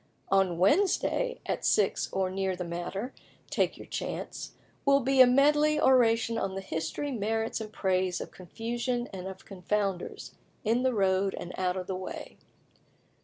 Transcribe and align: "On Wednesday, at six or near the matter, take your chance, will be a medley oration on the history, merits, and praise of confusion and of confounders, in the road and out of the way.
"On 0.29 0.57
Wednesday, 0.57 1.41
at 1.45 1.63
six 1.63 2.09
or 2.11 2.31
near 2.31 2.55
the 2.55 2.63
matter, 2.63 3.13
take 3.51 3.77
your 3.77 3.85
chance, 3.85 4.53
will 4.83 4.99
be 5.01 5.21
a 5.21 5.27
medley 5.27 5.79
oration 5.79 6.39
on 6.39 6.55
the 6.55 6.61
history, 6.61 7.11
merits, 7.11 7.61
and 7.61 7.71
praise 7.71 8.19
of 8.19 8.31
confusion 8.31 9.05
and 9.13 9.27
of 9.27 9.45
confounders, 9.45 10.33
in 10.63 10.81
the 10.81 10.95
road 10.95 11.35
and 11.39 11.53
out 11.55 11.77
of 11.77 11.85
the 11.85 11.95
way. 11.95 12.39